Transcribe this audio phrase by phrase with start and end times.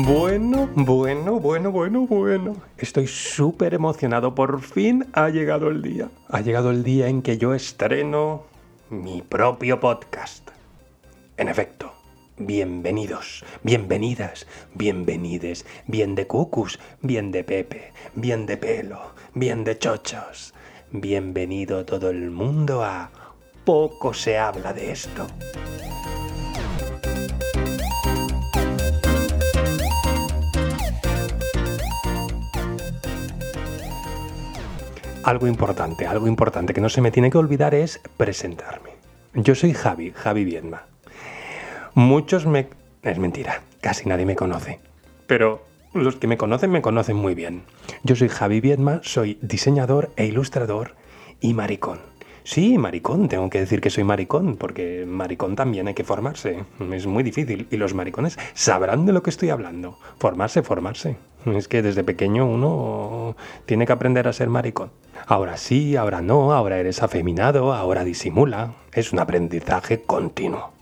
[0.00, 2.54] Bueno, bueno, bueno, bueno, bueno.
[2.76, 4.32] Estoy súper emocionado.
[4.32, 6.08] Por fin ha llegado el día.
[6.28, 8.44] Ha llegado el día en que yo estreno
[8.90, 10.50] mi propio podcast.
[11.36, 11.92] En efecto,
[12.36, 19.00] bienvenidos, bienvenidas, bienvenides, bien de cucus, bien de Pepe, bien de pelo,
[19.34, 20.54] bien de chochos.
[20.92, 23.10] Bienvenido todo el mundo a
[23.64, 25.26] Poco se habla de esto.
[35.28, 38.92] Algo importante, algo importante que no se me tiene que olvidar es presentarme.
[39.34, 40.86] Yo soy Javi, Javi Viedma.
[41.92, 42.68] Muchos me...
[43.02, 44.80] Es mentira, casi nadie me conoce.
[45.26, 47.64] Pero los que me conocen me conocen muy bien.
[48.04, 50.94] Yo soy Javi Viedma, soy diseñador e ilustrador
[51.42, 51.98] y maricón.
[52.44, 56.64] Sí, maricón, tengo que decir que soy maricón, porque maricón también hay que formarse.
[56.90, 59.98] Es muy difícil y los maricones sabrán de lo que estoy hablando.
[60.18, 61.18] Formarse, formarse.
[61.44, 64.90] Es que desde pequeño uno tiene que aprender a ser maricón.
[65.26, 68.74] Ahora sí, ahora no, ahora eres afeminado, ahora disimula.
[68.92, 70.72] Es un aprendizaje continuo.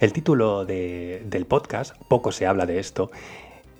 [0.00, 3.10] El título del podcast, poco se habla de esto,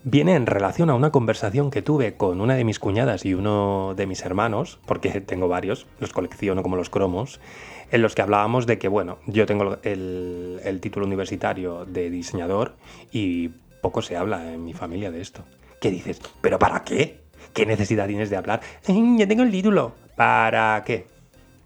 [0.04, 3.94] viene en relación a una conversación que tuve con una de mis cuñadas y uno
[3.96, 7.40] de mis hermanos, porque tengo varios, los colecciono como los cromos,
[7.90, 12.74] en los que hablábamos de que, bueno, yo tengo el, título universitario de diseñador
[13.12, 13.48] y
[13.80, 15.44] poco se habla en mi familia de esto.
[15.80, 16.20] ¿Qué dices?
[16.40, 17.27] ¿Pero para qué?
[17.52, 18.60] ¿Qué necesidad tienes de hablar?
[18.86, 19.94] ya tengo el título.
[20.16, 21.06] ¿Para qué?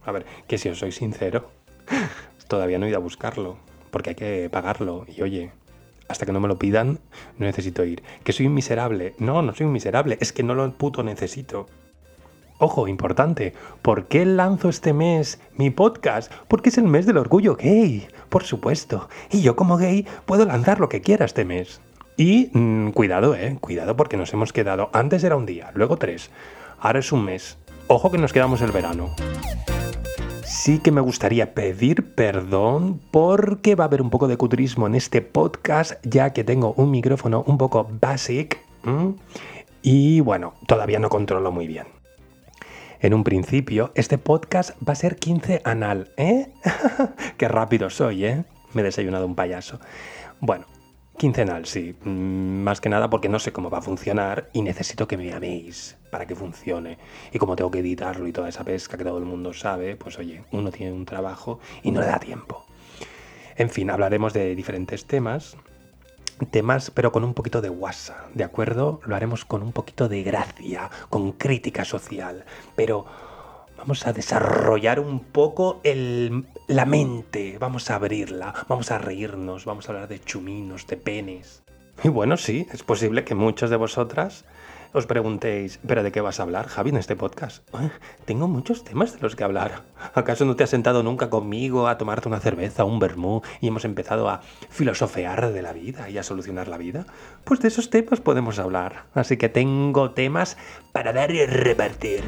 [0.04, 1.50] A ver, que si os soy sincero,
[2.48, 3.58] todavía no he ido a buscarlo,
[3.90, 5.06] porque hay que pagarlo.
[5.08, 5.52] Y oye,
[6.08, 6.98] hasta que no me lo pidan,
[7.38, 8.02] no necesito ir.
[8.24, 9.14] ¿Que soy un miserable?
[9.18, 11.66] No, no soy un miserable, es que no lo puto necesito.
[12.58, 16.30] Ojo, importante, ¿por qué lanzo este mes mi podcast?
[16.46, 19.08] Porque es el mes del orgullo gay, por supuesto.
[19.30, 21.80] Y yo como gay puedo lanzar lo que quiera este mes.
[22.16, 26.30] Y mm, cuidado, eh, cuidado porque nos hemos quedado, antes era un día, luego tres,
[26.78, 27.58] ahora es un mes.
[27.88, 29.14] Ojo que nos quedamos el verano
[30.62, 34.94] sí que me gustaría pedir perdón porque va a haber un poco de cutrismo en
[34.94, 38.60] este podcast, ya que tengo un micrófono un poco basic
[39.82, 41.86] y bueno, todavía no controlo muy bien.
[43.00, 46.52] En un principio, este podcast va a ser 15 anal, ¿eh?
[47.38, 48.44] Qué rápido soy, ¿eh?
[48.72, 49.80] Me he desayunado un payaso.
[50.38, 50.66] Bueno,
[51.22, 51.94] Quincenal, sí.
[52.02, 55.26] Mm, más que nada porque no sé cómo va a funcionar y necesito que me
[55.26, 56.98] llaméis para que funcione.
[57.32, 60.18] Y como tengo que editarlo y toda esa pesca que todo el mundo sabe, pues
[60.18, 62.64] oye, uno tiene un trabajo y no le da tiempo.
[63.54, 65.56] En fin, hablaremos de diferentes temas.
[66.50, 69.00] Temas, pero con un poquito de guasa, ¿de acuerdo?
[69.06, 72.44] Lo haremos con un poquito de gracia, con crítica social,
[72.74, 73.06] pero
[73.82, 75.80] Vamos a desarrollar un poco
[76.68, 81.64] la mente, vamos a abrirla, vamos a reírnos, vamos a hablar de chuminos, de penes.
[82.04, 84.44] Y bueno, sí, es posible que muchos de vosotras
[84.92, 87.68] os preguntéis, ¿pero de qué vas a hablar, Javi, en este podcast?
[88.24, 89.82] tengo muchos temas de los que hablar.
[90.14, 93.84] ¿Acaso no te has sentado nunca conmigo a tomarte una cerveza, un vermú y hemos
[93.84, 97.04] empezado a filosofear de la vida y a solucionar la vida?
[97.42, 99.06] Pues de esos temas podemos hablar.
[99.12, 100.56] Así que tengo temas
[100.92, 102.22] para dar y repartir.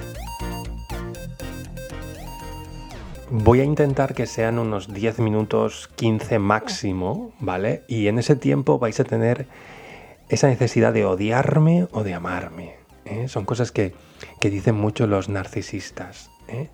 [3.37, 7.83] Voy a intentar que sean unos 10 minutos, 15 máximo, ¿vale?
[7.89, 9.49] Y en ese tiempo vais a tener
[10.29, 12.77] esa necesidad de odiarme o de amarme.
[13.05, 13.27] ¿eh?
[13.27, 13.93] Son cosas que,
[14.41, 16.31] dicen mucho los narcisistas.
[16.47, 16.69] ¿eh?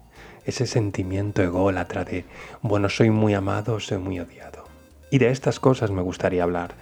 [0.44, 2.26] Ese sentimiento ególatra de,
[2.60, 4.64] bueno, soy muy amado, soy muy odiado.
[5.10, 6.74] Y de estas cosas me gustaría hablar.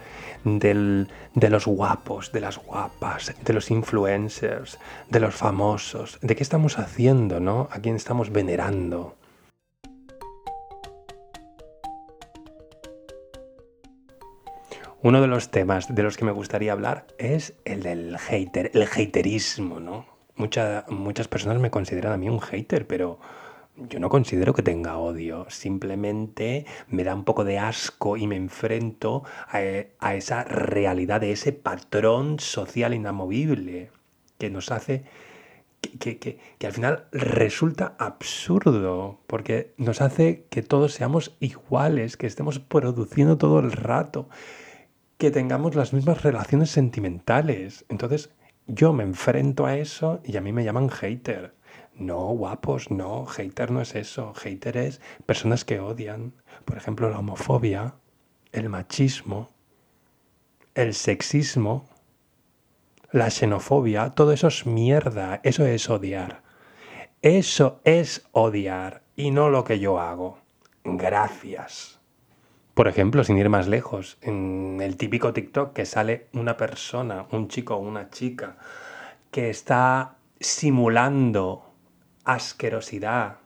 [0.43, 4.77] de los guapos, de las guapas, de los influencers,
[5.09, 7.69] de los famosos, de qué estamos haciendo, ¿no?
[7.71, 9.15] A quién estamos venerando.
[15.01, 18.83] Uno de los temas de los que me gustaría hablar es el del hater, el
[18.83, 20.05] haterismo, ¿no?
[20.35, 23.19] muchas personas me consideran a mí un hater, pero
[23.77, 28.35] yo no considero que tenga odio, simplemente me da un poco de asco y me
[28.35, 33.91] enfrento a, esa realidad, de ese patrón social inamovible
[34.37, 35.03] que nos hace
[35.99, 42.59] que, que, al final resulta absurdo, porque nos hace que todos seamos iguales, que estemos
[42.59, 44.27] produciendo todo el rato
[45.19, 47.85] que tengamos las mismas relaciones sentimentales.
[47.89, 48.31] Entonces
[48.67, 51.53] yo me enfrento a eso y a mí me llaman hater.
[51.93, 54.33] No, guapos, no, hater no es eso.
[54.33, 56.33] Hater es personas que odian,
[56.63, 57.95] por ejemplo, la homofobia,
[58.53, 59.49] el machismo,
[60.73, 61.85] el sexismo,
[63.11, 66.43] la xenofobia, todo eso es mierda, eso es odiar.
[67.21, 70.39] Eso es odiar y no lo que yo hago.
[70.85, 71.98] Gracias
[72.79, 77.49] Por ejemplo, sin ir más lejos, en el típico TikTok que sale una persona, un
[77.49, 78.55] chico o una chica,
[79.31, 81.73] que está simulando
[82.23, 83.39] asquerosidad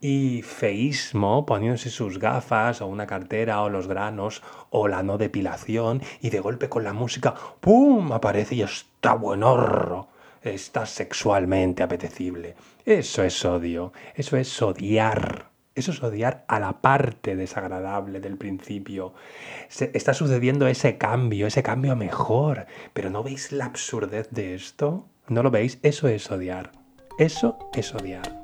[0.00, 6.00] y feísmo, poniéndose sus gafas o una cartera o los granos o la no depilación
[6.22, 8.12] y de golpe con la música, ¡pum!
[8.12, 10.08] aparece y está buenorro,
[10.40, 12.54] está sexualmente apetecible.
[12.86, 15.49] Eso es odio, eso es odiar.
[15.80, 19.14] Eso es odiar a la parte desagradable del principio.
[19.70, 22.66] está sucediendo ese cambio, ese cambio mejor.
[22.92, 25.08] Pero ¿no veis la absurdez de esto?
[25.28, 25.78] ¿No lo veis?
[25.82, 26.72] Eso es odiar.
[27.18, 28.39] Eso es odiar.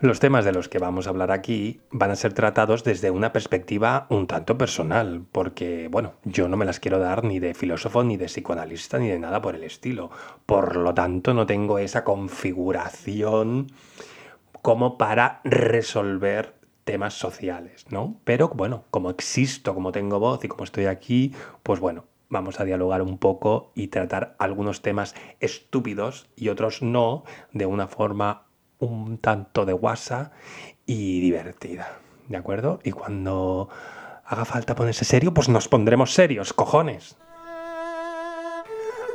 [0.00, 3.34] Los temas de los que vamos a hablar aquí van a ser tratados desde una
[3.34, 8.02] perspectiva un tanto personal, porque, bueno, yo no me las quiero dar ni de filósofo,
[8.02, 10.10] ni de psicoanalista, ni de nada por el estilo.
[10.46, 13.66] Por lo tanto, no tengo esa configuración
[14.62, 16.54] como para resolver
[16.84, 18.16] temas sociales, ¿no?
[18.24, 22.64] Pero bueno, como existo, como tengo voz y como estoy aquí, pues bueno, vamos a
[22.64, 28.46] dialogar un poco y tratar algunos temas estúpidos y otros no de una forma
[28.80, 30.32] un tanto de guasa
[30.86, 31.98] y divertida.
[32.28, 32.80] ¿De acuerdo?
[32.82, 33.68] Y cuando
[34.24, 37.16] haga falta ponerse serio, pues nos pondremos serios, cojones.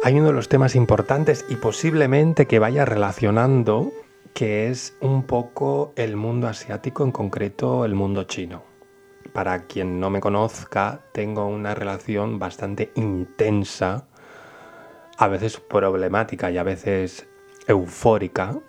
[0.03, 3.91] Hay uno de los temas importantes y posiblemente que vaya relacionando,
[4.33, 8.63] que es un poco el mundo asiático, en concreto el mundo chino.
[9.33, 14.07] Para quien no me conozca, tengo una relación bastante intensa,
[15.17, 17.27] a veces problemática y a veces
[17.67, 18.59] eufórica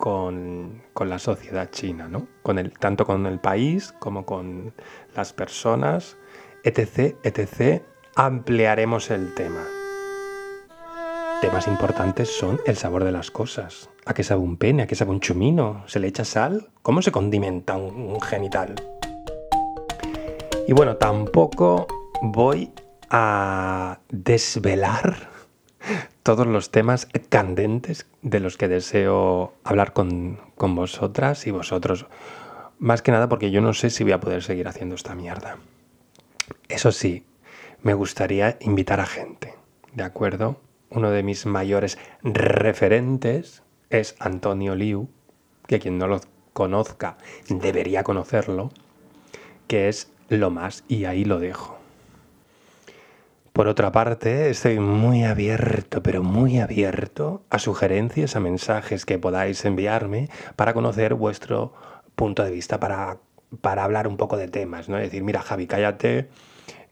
[0.00, 2.26] con, la sociedad china, ¿no?
[2.42, 4.72] Con el, tanto con el país como con
[5.14, 6.16] las personas,
[6.64, 7.82] etc., etc.,
[8.16, 9.62] ampliaremos el tema.
[11.42, 13.90] Temas importantes son el sabor de las cosas.
[14.06, 14.82] ¿A qué sabe un pene?
[14.82, 15.84] ¿A qué sabe un chumino?
[15.86, 16.70] ¿Se le echa sal?
[16.82, 18.74] ¿Cómo se condimenta un genital?
[20.66, 21.86] Y bueno, tampoco
[22.22, 22.72] voy
[23.10, 25.39] a desvelar
[26.22, 32.06] todos los temas candentes de los que deseo hablar con, vosotras y vosotros.
[32.78, 35.58] Más que nada porque yo no sé si voy a poder seguir haciendo esta mierda.
[36.68, 37.24] Eso sí,
[37.82, 39.54] me gustaría invitar a gente,
[39.92, 40.60] ¿de acuerdo?
[40.90, 45.08] Uno de mis mayores referentes es Antonio Liu,
[45.66, 46.20] que quien no lo
[46.52, 47.16] conozca
[47.48, 48.70] debería conocerlo,
[49.66, 51.79] que es lo más y ahí lo dejo.
[53.60, 59.66] Por otra parte, estoy muy abierto, pero muy abierto a sugerencias, a mensajes que podáis
[59.66, 61.74] enviarme para conocer vuestro
[62.14, 63.18] punto de vista, para,
[63.60, 64.96] para hablar un poco de temas, ¿no?
[64.96, 66.30] Es decir, mira, Javi, cállate,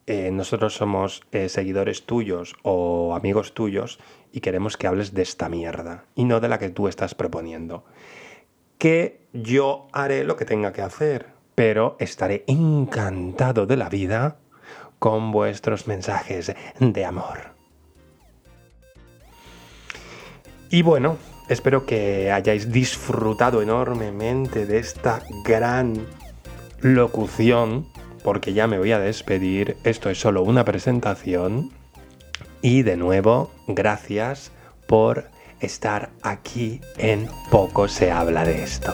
[0.06, 3.98] eh, nosotros somos eh, seguidores tuyos o amigos tuyos
[4.30, 7.86] y queremos que hables de esta mierda y no de la que tú estás proponiendo.
[8.76, 14.36] Que yo haré lo que tenga que hacer, pero estaré encantado de la vida
[14.98, 17.54] con vuestros mensajes de amor.
[20.70, 21.16] Y bueno,
[21.48, 26.06] espero que hayáis disfrutado enormemente de esta gran
[26.80, 27.86] locución,
[28.22, 31.72] porque ya me voy a despedir, esto es solo una presentación.
[32.60, 34.52] Y de nuevo, gracias
[34.86, 35.24] por
[35.60, 38.92] estar aquí en Poco se habla de esto.